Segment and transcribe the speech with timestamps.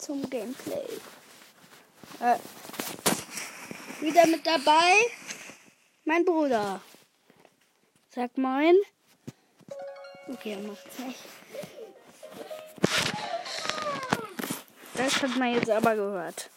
[0.00, 0.88] zum Gameplay.
[2.20, 2.36] Äh,
[4.00, 4.94] wieder mit dabei
[6.04, 6.80] mein Bruder.
[8.14, 8.76] Sag moin.
[10.28, 11.18] Okay, er macht's nicht.
[14.94, 16.50] Das hat man jetzt aber gehört.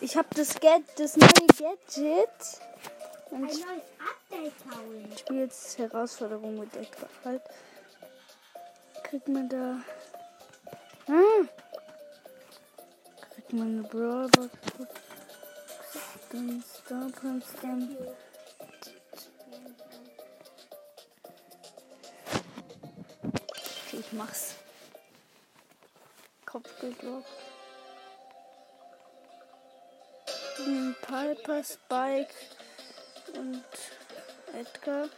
[0.00, 2.28] Ich habe das, Get das neue Gadget.
[3.30, 5.12] Und Ein neues Update holen.
[5.12, 7.42] ich spiele jetzt Herausforderung mit Edgar halt.
[9.10, 9.82] Kriegt man da.
[11.08, 11.44] Ah!
[13.34, 14.50] Kriegt man eine Brawlbox.
[16.30, 17.10] Dann Star
[17.60, 17.96] dann.
[23.24, 24.54] Okay, ich mach's.
[26.46, 27.24] Kopfgeldlock.
[30.60, 32.34] Ein Piper, Spike
[33.34, 33.64] und
[34.54, 35.08] Edgar.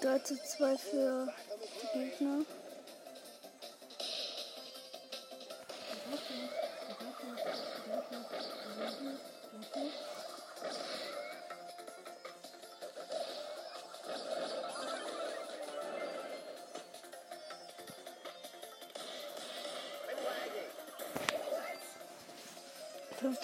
[0.00, 1.32] Drei zu zwei für
[1.94, 2.44] die Gegner.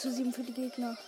[0.04, 0.98] Zu sieben für die Gegner.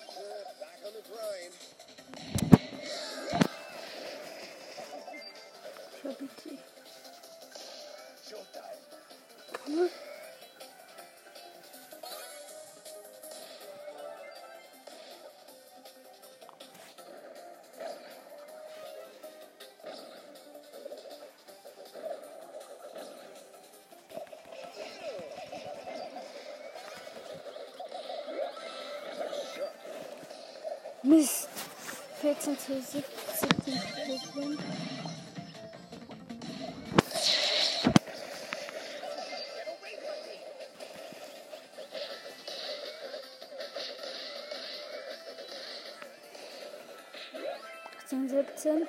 [31.07, 31.49] Mist.
[32.21, 34.61] 14 zu 17 Prozent.
[47.98, 48.89] achtzehn, siebzehn.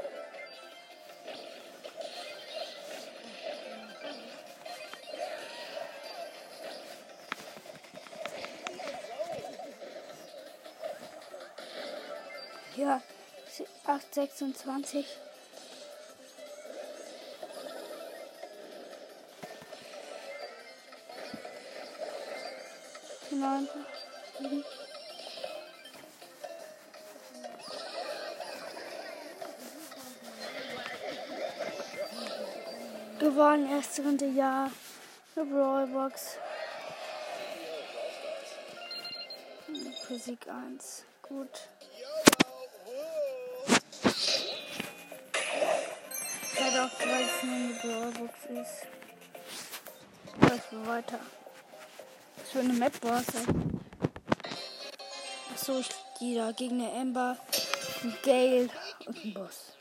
[14.18, 15.06] 26.
[23.30, 23.70] Neun.
[24.40, 24.66] sieben.
[33.20, 34.72] Gewonnen, erste Runde, ja.
[35.36, 36.38] Eine Brawlbox.
[40.08, 41.04] Physik 1.
[41.22, 41.70] Gut.
[46.88, 48.88] Doch, weil es nur eine Brawlbox ist.
[50.40, 51.20] Läuft wir weiter.
[52.38, 53.28] Was für eine Map war es?
[55.54, 55.90] Achso, ich
[56.20, 57.38] die da gegen eine Ember,
[58.04, 58.70] ein Gale
[59.06, 59.74] und ein Boss.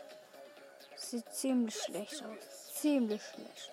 [0.96, 2.74] Sieht ziemlich schlecht aus.
[2.74, 3.70] Ziemlich schlecht.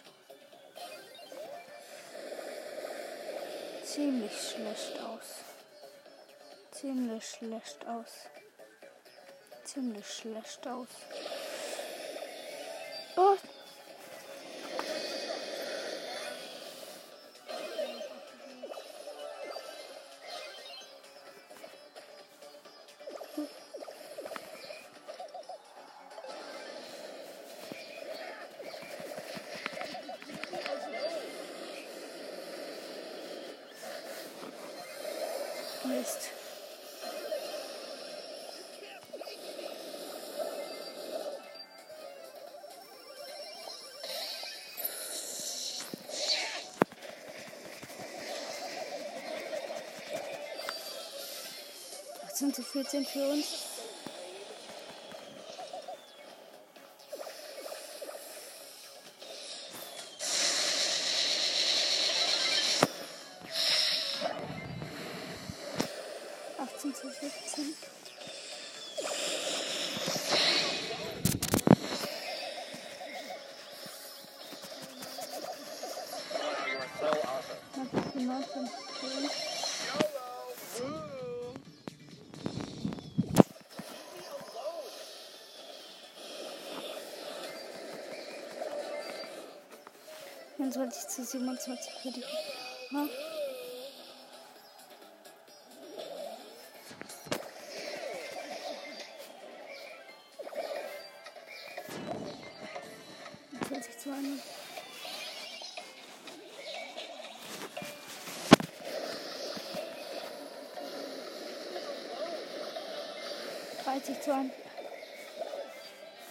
[3.83, 5.39] Ziemlich schlecht aus.
[6.71, 8.11] Ziemlich schlecht aus.
[9.63, 10.89] Ziemlich schlecht aus.
[13.15, 13.52] Oh.
[52.33, 53.72] 18 zu 14 für uns.
[91.03, 92.23] 20 zu 27 für die.
[92.91, 93.07] Ja.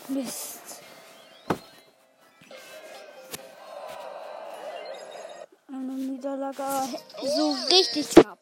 [0.08, 0.81] Mist.
[6.54, 6.86] Aber
[7.22, 8.38] so richtig knapp.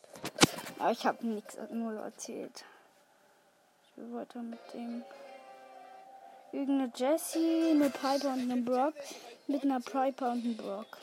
[0.81, 2.65] Aber ich habe nichts nur erzählt.
[3.85, 5.05] Ich will weiter mit dem.
[6.53, 8.95] Irgendeine Jessie, eine Piper und einen Brock.
[9.47, 10.99] Mit einer Piper und einem Brock.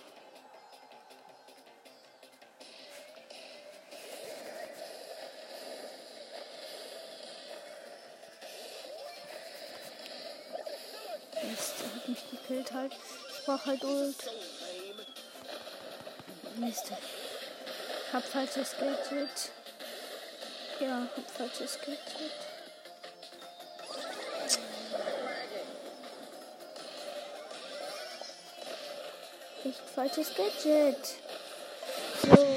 [11.50, 12.94] Mist, er hat mich gekillt halt.
[12.94, 14.30] Ich brauch halt Ult.
[16.60, 16.92] Mist.
[18.12, 19.52] Hab falsches Gadget.
[20.80, 22.32] Ja, hab falsches Gadget.
[29.66, 31.06] Echt falsches Gadget.
[32.24, 32.48] So.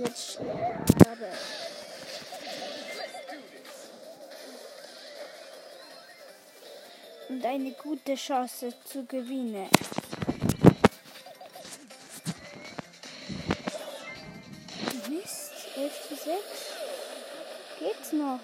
[0.00, 1.28] Jetzt sterbe.
[7.28, 9.68] Und eine gute Chance zu gewinnen.
[16.26, 16.64] 11 zu
[17.78, 17.78] 6.
[17.78, 18.40] Geht's noch?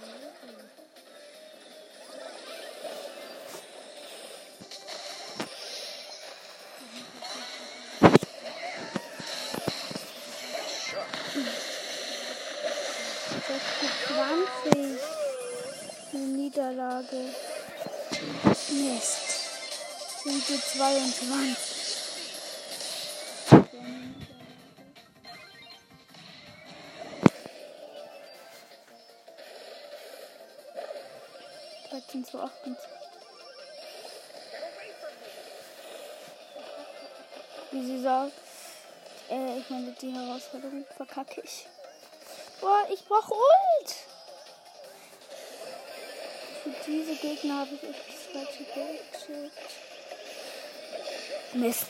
[14.06, 15.00] zwanzig
[16.12, 17.34] eine Niederlage.
[18.70, 19.18] Mist.
[20.22, 21.61] Sind wir 22.
[41.42, 41.66] Ich.
[42.60, 43.94] Boah, ich brauche Ult.
[46.62, 49.52] Für diese Gegner habe ich echt das falsche Gadget.
[51.54, 51.86] Mist.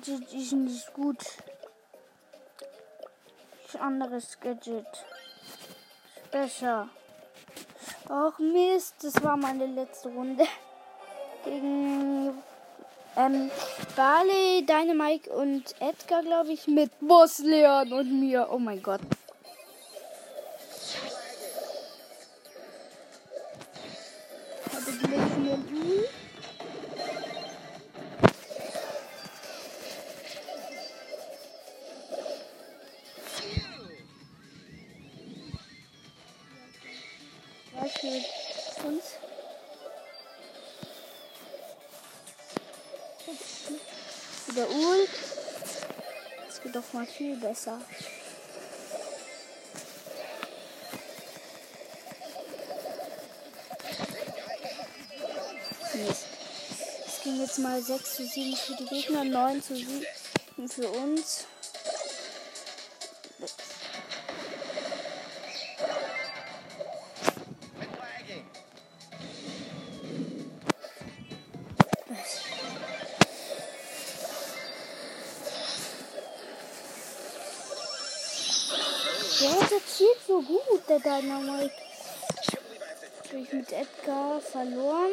[0.00, 1.18] Gadget ist nicht gut.
[3.64, 4.86] Das anderes Gadget.
[4.86, 6.88] Ist besser.
[8.08, 10.46] Ach Mist, das war meine letzte Runde.
[11.44, 12.32] Gegen
[13.16, 13.50] ähm,
[13.94, 18.48] Barley, Dynamite und Edgar, glaube ich, mit Boss Leon und mir.
[18.50, 19.00] Oh mein Gott.
[38.78, 39.04] Uns?
[44.46, 45.08] Wieder Ul.
[46.46, 47.80] Das geht doch mal viel besser.
[57.06, 60.06] Es ging jetzt mal 6 zu 7 für die Gegner, 9 zu 7
[60.68, 61.46] für uns.
[81.10, 81.72] Dynamite.
[83.28, 85.10] Habe ich mit Edgar verloren?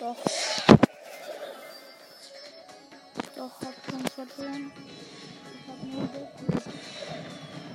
[0.00, 0.16] Doch.
[3.36, 4.72] Doch, hab schon verloren.
[5.54, 6.08] Ich hab nur.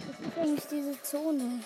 [0.07, 1.59] Was ist eigentlich diese Zone?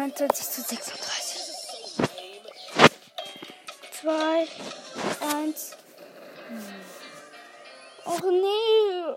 [0.00, 1.40] 49 zu 36.
[4.00, 4.48] 2,
[5.36, 5.76] 1.
[8.06, 9.14] Och nee.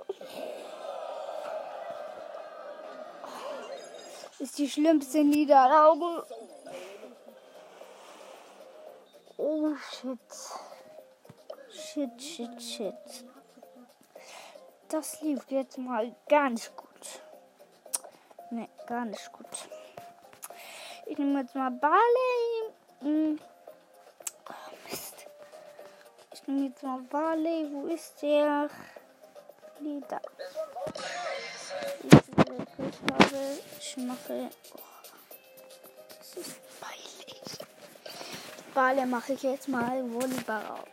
[4.39, 6.25] Ist die schlimmste Niederlage.
[9.37, 10.19] Oh shit.
[11.71, 13.25] Shit, shit, shit.
[14.89, 17.21] Das lief jetzt mal gar gut.
[18.51, 19.47] Nee, gar nicht gut.
[21.13, 22.73] Ich nehme jetzt mal Barley.
[23.03, 23.37] Oh,
[24.89, 25.27] Mist.
[26.33, 27.69] Ich nehme jetzt mal Barley.
[27.71, 28.67] Wo ist der?
[29.79, 30.19] Nee, da.
[33.79, 34.49] Ich mache.
[34.73, 34.79] Oh,
[36.17, 37.59] das ist peinlich.
[38.73, 40.87] Barley mache ich jetzt mal Volleyball auf.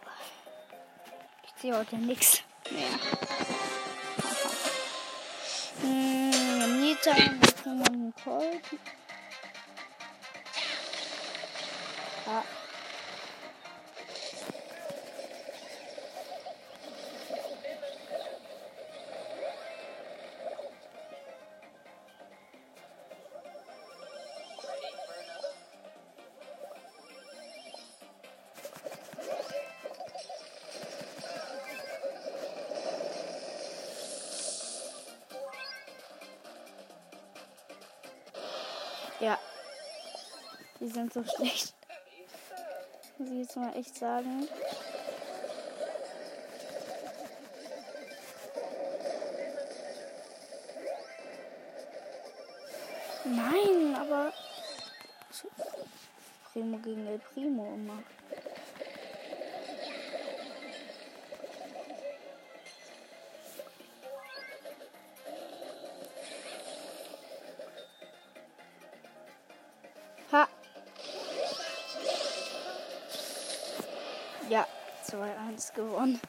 [1.47, 2.91] Ich sehe heute nichts mehr.
[5.81, 8.61] Hm, Nita, wir können einen Colt.
[12.31, 12.45] Ja.
[39.19, 39.39] Ja.
[40.79, 41.80] Die sind so schlecht.
[43.41, 44.47] Ich jetzt mal echt sagen.
[53.25, 54.31] Nein, aber.
[56.53, 58.03] Primo gegen El Primo immer.
[75.71, 76.21] 2-1 gewonnen.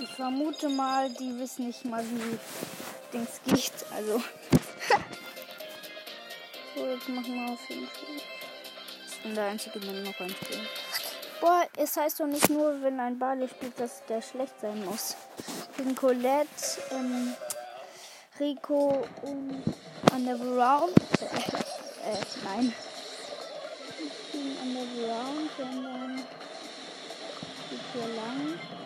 [0.00, 2.38] Ich vermute mal, die wissen nicht mal, wie
[3.12, 3.72] Dings geht.
[3.94, 4.18] Also.
[6.74, 8.20] so, jetzt machen wir auf jeden Fall.
[9.08, 10.60] Ich bin der Einzige, der noch ein Spiel.
[11.40, 15.16] Boah, es heißt doch nicht nur, wenn ein Barley spielt, dass der schlecht sein muss.
[15.76, 16.46] Gegen Colette,
[16.92, 17.34] ähm,
[18.38, 19.62] Rico und
[20.12, 20.94] Underground.
[21.20, 22.72] Äh, äh, nein.
[24.42, 26.16] Gegen Underground, sondern
[27.70, 28.81] geht hier lang.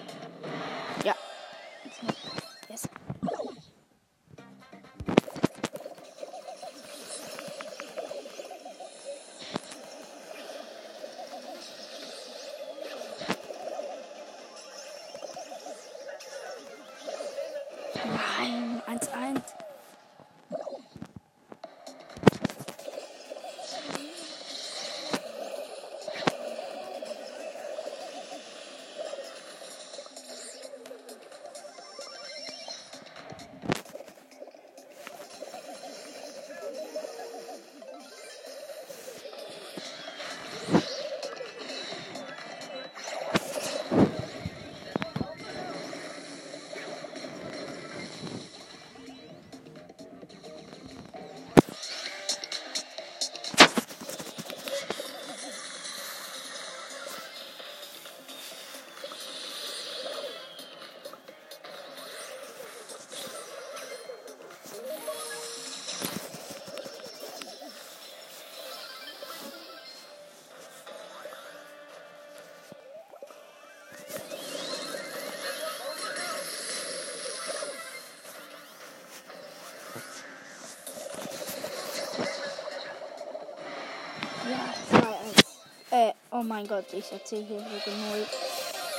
[86.37, 88.27] Oh mein Gott, ich erzähle hier wieder null.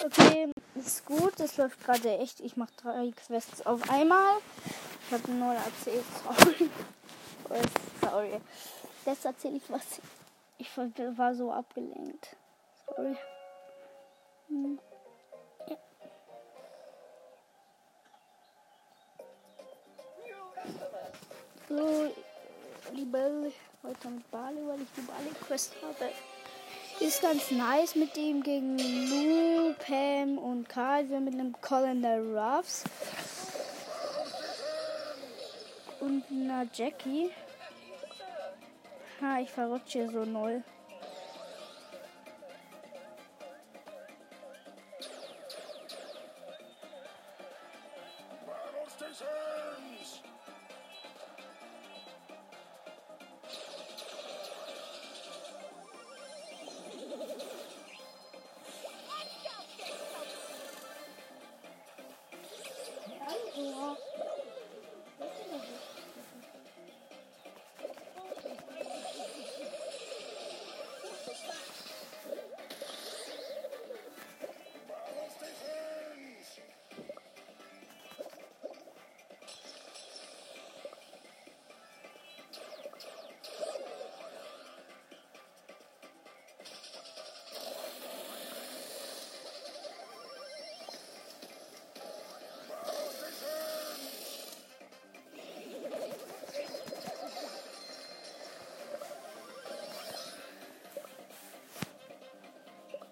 [0.05, 1.33] Okay, ist gut.
[1.37, 2.39] Das läuft gerade echt.
[2.39, 4.37] Ich mache drei Quests auf einmal.
[5.05, 6.05] Ich habe null erzählt.
[6.23, 6.69] Sorry.
[7.49, 7.55] Oh,
[8.01, 8.41] Sorry.
[9.05, 10.01] Jetzt erzähle ich was.
[10.57, 12.35] Ich war so abgelenkt.
[12.85, 13.15] Sorry.
[14.49, 14.79] Hm.
[21.69, 22.13] So,
[22.91, 23.51] liebe
[23.83, 26.11] heute mit Bali, weil ich die Bali-Quest habe.
[26.99, 31.07] Ist ganz nice mit dem gegen Lou, Pam und Karl.
[31.09, 32.85] Wir mit einem Colander Ruffs.
[35.99, 37.29] Und einer Jackie.
[39.21, 40.63] Ha, ich verrutsche hier so null.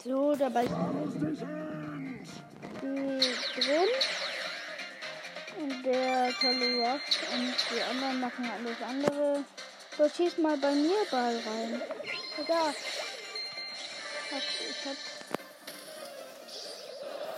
[0.05, 0.69] So, dabei die
[3.59, 3.89] drin.
[5.59, 7.01] Und der tolle Rock
[7.33, 9.43] und die anderen machen alles andere.
[9.97, 11.81] So, schieß mal bei mir Ball rein.
[12.47, 12.73] Da.
[14.29, 14.97] Ich hab.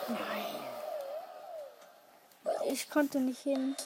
[0.09, 0.45] Nein.
[2.69, 3.77] Ich konnte nicht hin.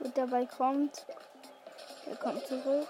[0.00, 1.06] Und dabei kommt.
[2.14, 2.86] Kommt zurück.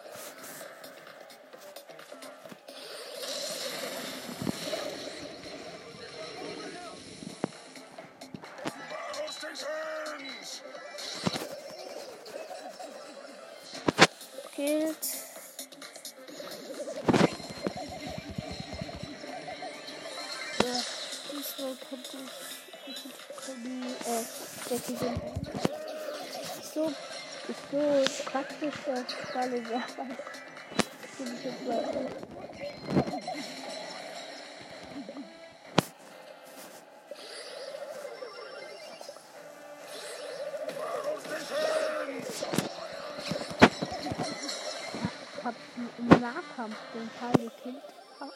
[46.66, 47.82] Den Teil gekillt.
[48.18, 48.28] Ah.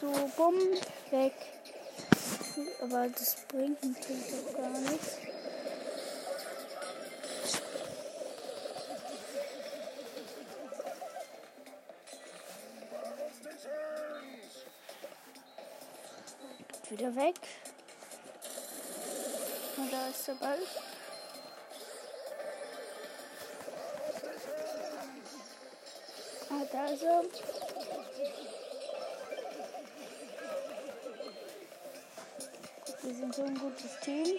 [0.00, 0.58] So, bumm,
[1.10, 1.34] weg.
[2.82, 5.16] Aber das bringt natürlich auch gar nichts.
[16.90, 17.34] Wieder weg.
[19.76, 20.58] Und da ist der Ball.
[26.72, 26.88] Er.
[33.02, 34.38] Wir sind so ein gutes Team.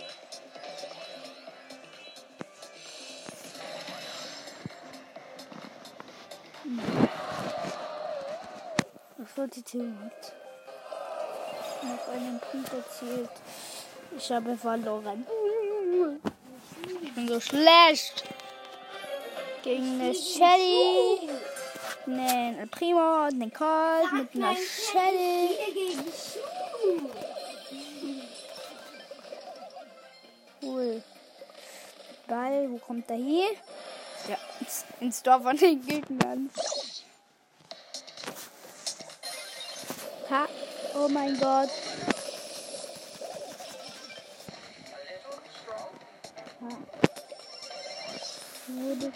[9.17, 10.33] Das wird die Team hat
[11.83, 13.29] noch einen Punkt erzielt.
[14.17, 15.25] Ich habe verloren.
[17.01, 18.23] Ich bin so schlecht.
[19.63, 21.29] Gegen eine Shelly,
[22.05, 25.57] einen Primo und einen Colt mit einer Shelly.
[30.61, 31.03] Cool.
[32.27, 33.49] Ball, wo kommt er hier?
[34.29, 36.49] Ja, ins, ins Dorf von den Gegnern.
[40.29, 40.47] Ha,
[40.95, 41.69] oh mein Gott.
[46.61, 46.69] Ha.
[48.67, 49.11] Wurde.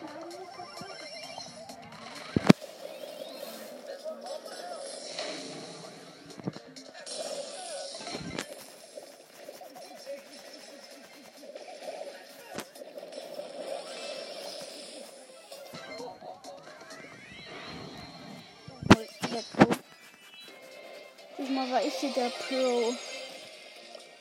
[22.16, 22.94] Der Pro.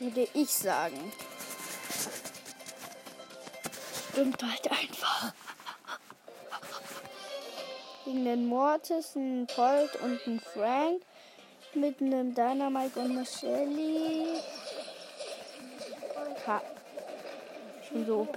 [0.01, 1.13] Würde ich sagen.
[4.11, 5.33] Stimmt halt einfach.
[8.05, 11.03] Gegen den Mortis, einen Colt und einen Frank.
[11.75, 14.41] Mit einem Dynamite und einer Shelly.
[16.47, 16.63] Ha.
[17.83, 18.37] Ich bin so OP.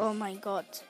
[0.00, 0.82] Oh mein Gott.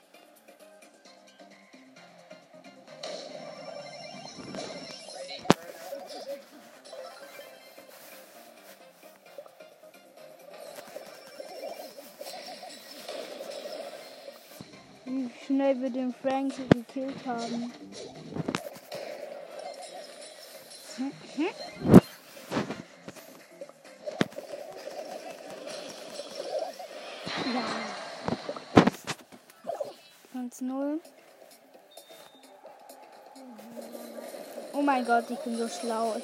[15.93, 17.71] Den Frank gekillt haben.
[27.53, 27.61] Ja.
[30.39, 30.99] 1-0.
[34.73, 36.15] Oh mein Gott, ich bin so schlau.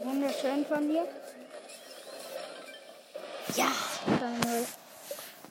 [0.00, 1.06] Wunderschön von dir.
[3.56, 3.70] Ja,
[4.06, 4.66] dann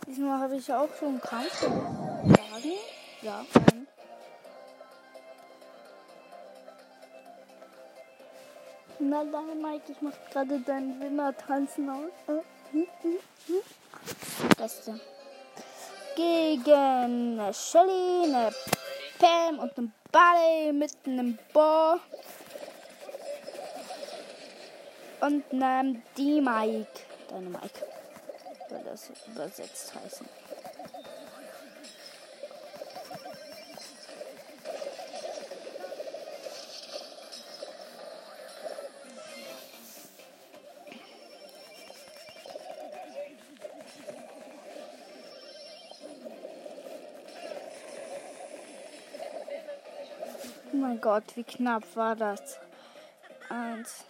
[0.07, 2.73] Diesmal habe ich auch schon einen Kampf geschlagen.
[3.21, 3.87] Ja, einen.
[8.99, 12.11] Na dann, Mike, ich mach gerade deinen Winner tanzen aus.
[12.27, 12.41] Äh.
[14.57, 14.99] Beste.
[16.15, 18.51] Gegen eine Shelly, eine
[19.17, 21.95] Pam und einen Barley mit einem Bo
[25.21, 26.87] und nahm die Mike.
[27.29, 27.85] Deine Mike.
[28.69, 30.27] Soll das übersetzt heißen.
[50.73, 52.57] Oh mein Gott, wie knapp war das?
[53.49, 54.05] Eins.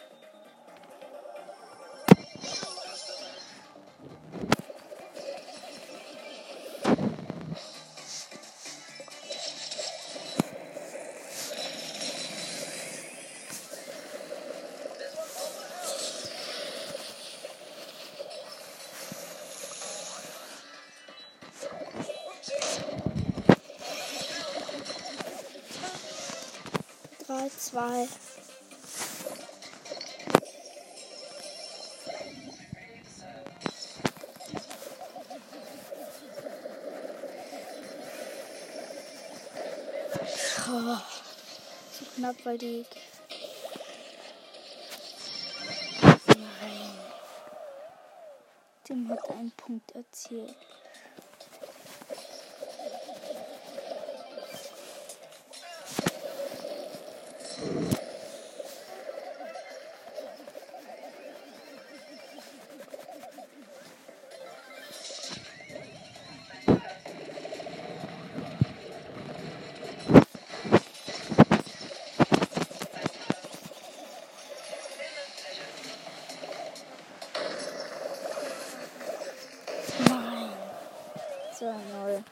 [27.72, 28.08] Zwei.
[40.74, 40.98] Oh,
[42.16, 42.86] knapp bei die.
[46.28, 46.98] Nein.
[48.84, 50.56] Tim hat einen Punkt erzielt.
[81.62, 82.24] 2-0.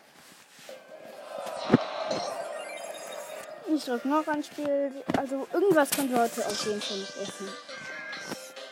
[3.72, 4.92] Ich drück noch ein Spiel.
[5.16, 7.48] Also irgendwas können wir heute auf jeden Fall nicht essen.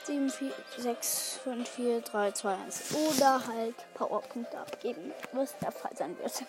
[0.05, 2.95] 7, 4, 6, 5, 4, 3, 2, 1.
[2.95, 6.43] Oder halt Powerpunkte abgeben, was der Fall sein wird.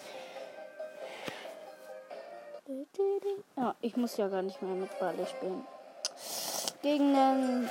[3.56, 5.66] Ja, ich muss ja gar nicht mehr mit Bali spielen.
[6.80, 7.70] Gegen einen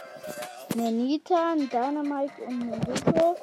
[0.76, 3.38] Nenita, einen Dynamite und einen Rico.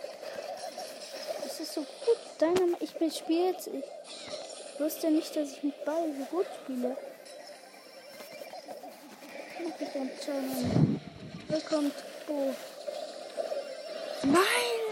[1.42, 2.23] Das ist so gut.
[2.40, 3.68] Dynamite, ich spiele jetzt.
[3.68, 6.96] Ich wusste nicht, dass ich mit Ball so gut spiele.
[11.48, 11.92] Willkommen.
[12.28, 12.54] Oh.
[14.24, 14.84] Nein!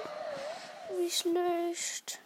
[0.98, 2.21] Wie schlecht.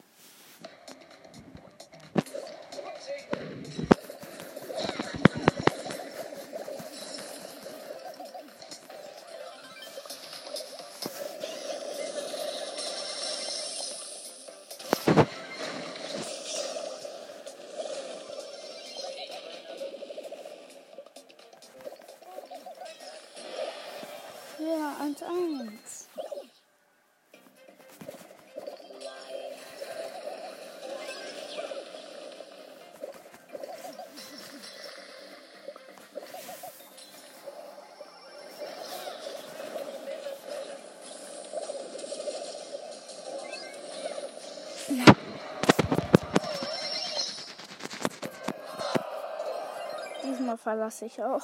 [50.47, 51.43] Diesmal verlasse ich auch.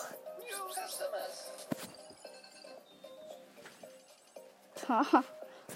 [4.89, 5.25] Haha,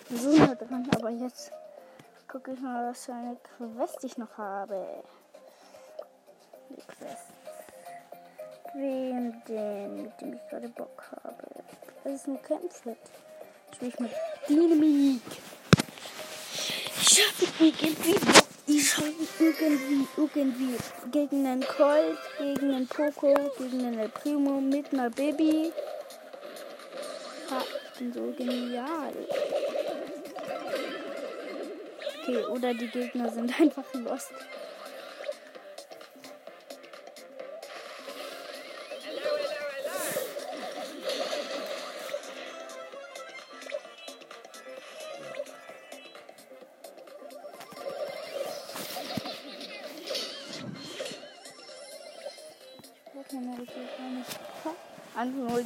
[0.09, 1.51] so dran, aber jetzt
[2.29, 5.03] gucke ich mal, was für eine Quest ich noch habe.
[6.71, 7.27] Die Quest.
[8.75, 11.49] Wen denn, mit dem ich gerade Bock habe?
[12.05, 12.97] Das ist nur Kämpfe.
[13.75, 14.13] Spiele ich mit
[14.49, 15.23] Dynamik.
[17.01, 18.46] Ich habe irgendwie Bock.
[18.69, 20.77] Ich habe irgendwie, irgendwie
[21.13, 25.73] gegen einen Colt, gegen einen Poco, gegen einen Primo mit einer Baby.
[27.49, 29.13] Ha, ich bin so genial.
[32.23, 34.33] Okay, oder die Gegner sind einfach lost.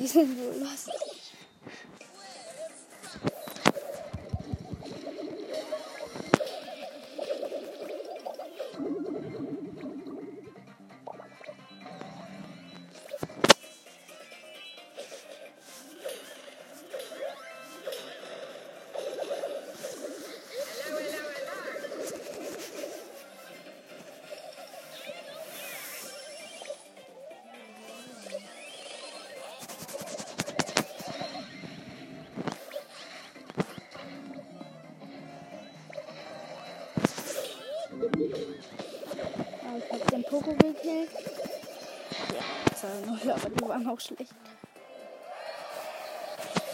[0.01, 0.50] Einfach nur,
[43.91, 44.35] auch schlecht.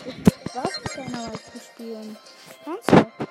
[0.04, 2.16] Ich was keiner mal zu spielen.
[2.64, 3.28] Ernsthaft?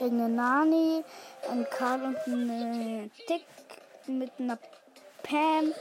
[0.00, 1.04] Eine Nani,
[1.48, 3.44] ein Karl und ein Tick
[4.06, 4.58] mit einer
[5.22, 5.72] Pam.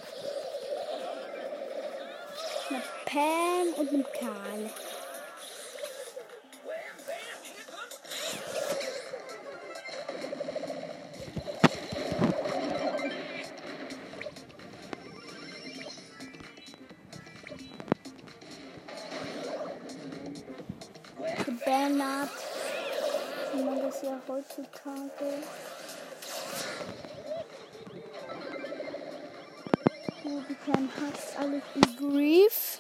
[2.69, 4.91] Einer Pam und einem Karl.
[23.54, 25.44] Wie man das ja heutzutage.
[30.24, 32.80] Rubican hat alles im Grief.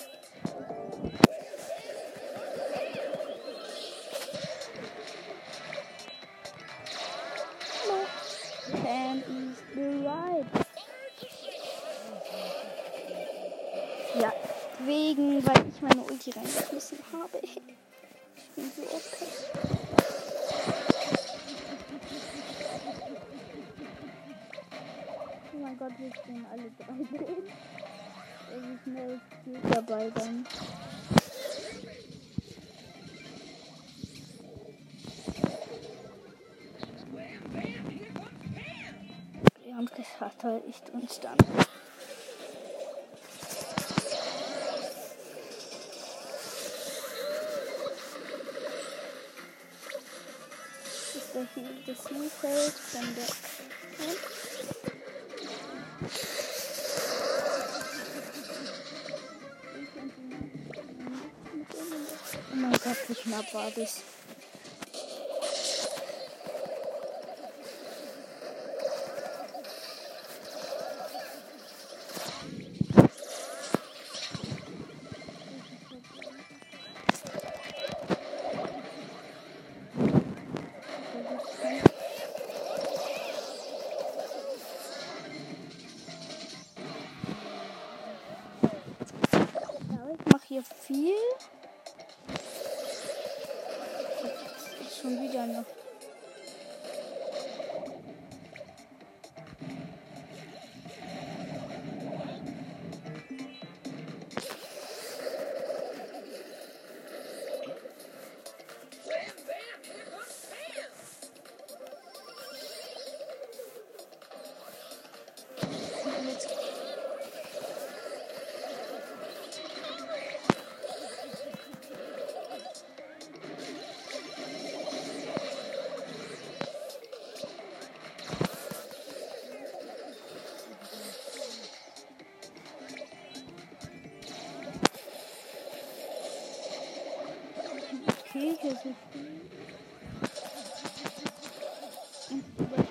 [8.71, 10.45] Pam is bereit.
[14.19, 14.33] Ja,
[14.85, 17.39] wegen, weil ich meine Ulti reingeschmissen habe.
[17.41, 17.61] Ich
[18.55, 19.50] bin so OP.
[25.71, 27.49] mein Gott, wir stehen alle drei drin.
[28.49, 30.45] Wie schnell geht dabei dann?
[39.63, 41.37] Wir haben es verteidigt uns dann.
[50.83, 53.50] Das ist der hier das Spielfeld von der.
[63.23, 64.01] Knapp war das?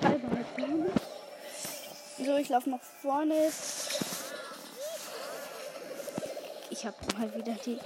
[0.02, 0.24] Halt
[0.68, 1.00] nicht.
[2.24, 3.50] So, ich laufe nach vorne.
[6.70, 7.78] Ich habe mal wieder die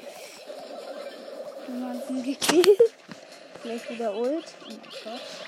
[1.67, 2.79] jemanden gekillt.
[3.63, 4.45] Gleich wieder Ult.
[4.65, 5.44] Oh mein Gott.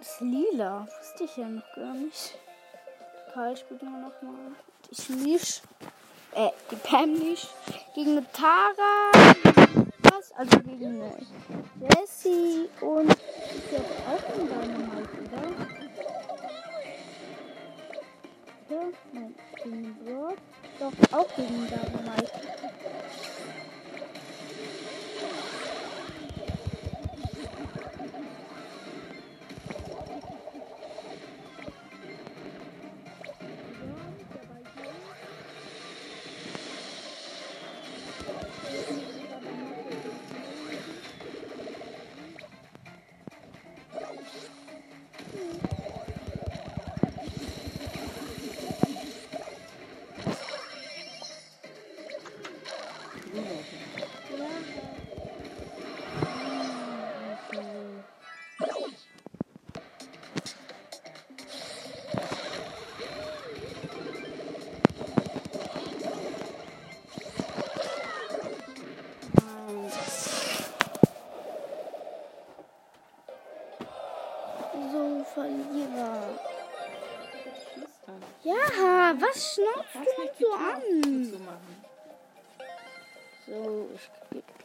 [0.00, 0.86] Ist lila.
[0.98, 2.38] Wusste ich ja noch gar nicht.
[3.32, 4.52] Karl spielt nur noch mal.
[4.90, 5.62] Ich nicht.
[6.34, 7.48] Äh, die Pam nicht.
[7.94, 9.10] Gegen eine Tara.
[10.02, 10.32] Was?
[10.32, 11.12] Also gegen eine
[11.80, 15.66] Jessie und ich glaube auch in Dynamite, oder?
[18.70, 18.82] Ja,
[19.12, 20.36] nein, gegen Brock.
[20.78, 22.57] Doch, auch gegen Dynamite.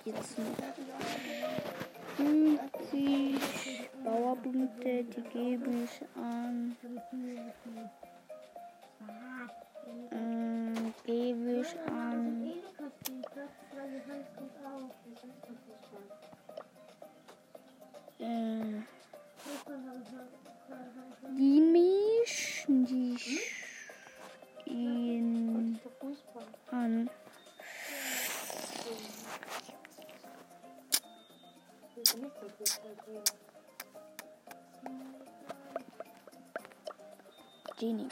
[0.05, 1.32] Jetzt noch
[37.83, 38.07] Genie.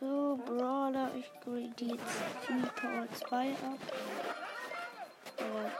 [0.00, 2.02] So, Brawler, ich grade die jetzt
[2.48, 3.78] Genie Power 2 ab.
[5.36, 5.70] Power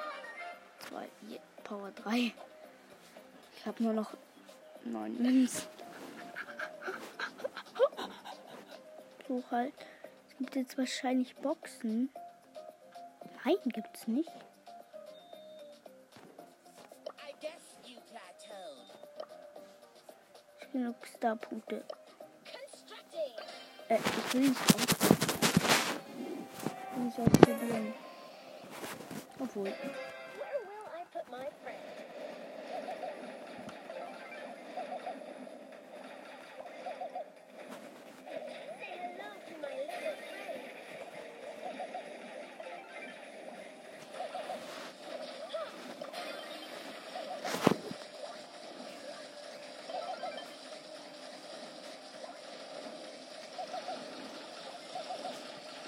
[0.89, 2.33] 2, yeah, Power 3.
[3.57, 4.15] Ich habe nur noch
[4.85, 5.67] 9 Münzen.
[9.27, 9.75] So halt.
[10.29, 12.11] Es gibt jetzt wahrscheinlich Boxen.
[13.45, 14.31] Nein, gibt's nicht.
[20.77, 21.83] Genug Starpunkte.
[23.89, 25.17] Äh, ich will nicht ausprobieren.
[26.93, 27.95] Ich will nicht ausprobieren.
[29.39, 29.73] Obwohl.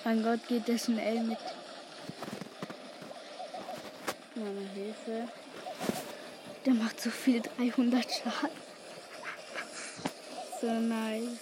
[0.09, 1.37] Mein Gott, geht das schnell mit.
[4.35, 5.29] Meine Hilfe.
[6.65, 8.57] Der macht so viel 300 Schaden.
[10.63, 11.37] So nice.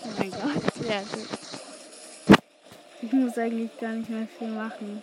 [0.00, 2.38] Oh mein Gott, sehr gut.
[3.02, 5.02] Ich muss eigentlich gar nicht mehr viel machen.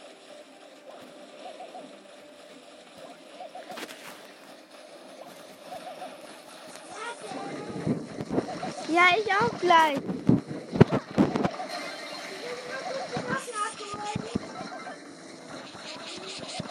[8.87, 10.18] Ja, ich auch gleich.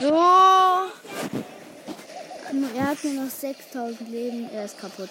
[0.08, 0.14] So.
[2.76, 4.48] Er hat nur noch 6000 Leben.
[4.54, 5.10] Er ist kaputt.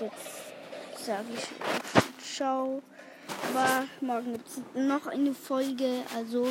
[0.00, 2.82] Jetzt sage ich ciao.
[3.50, 6.02] Aber morgen gibt es noch eine Folge.
[6.14, 6.48] Also